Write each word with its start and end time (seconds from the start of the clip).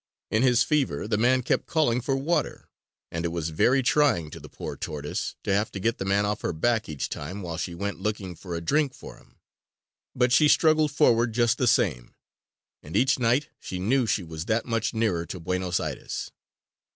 In 0.31 0.41
his 0.41 0.63
fever 0.63 1.07
the 1.07 1.15
man 1.19 1.43
kept 1.43 1.67
calling 1.67 2.01
for 2.01 2.15
water; 2.15 2.67
and 3.11 3.23
it 3.23 3.27
was 3.27 3.49
very 3.51 3.83
trying 3.83 4.31
to 4.31 4.39
the 4.39 4.49
poor 4.49 4.75
tortoise 4.75 5.35
to 5.43 5.53
have 5.53 5.71
to 5.73 5.79
get 5.79 5.99
the 5.99 6.05
man 6.05 6.25
off 6.25 6.41
her 6.41 6.53
back 6.53 6.89
each 6.89 7.07
time 7.07 7.43
while 7.43 7.55
she 7.57 7.75
went 7.75 7.99
looking 7.99 8.33
for 8.33 8.55
a 8.55 8.61
drink 8.61 8.95
for 8.95 9.17
him. 9.17 9.35
But 10.15 10.31
she 10.31 10.47
struggled 10.47 10.89
forward 10.91 11.33
just 11.33 11.59
the 11.59 11.67
same, 11.67 12.15
and 12.81 12.97
each 12.97 13.19
night 13.19 13.49
she 13.59 13.77
knew 13.77 14.07
she 14.07 14.23
was 14.23 14.45
that 14.45 14.65
much 14.65 14.91
nearer 14.95 15.27
to 15.27 15.39
Buenos 15.39 15.79
Aires. 15.79 16.31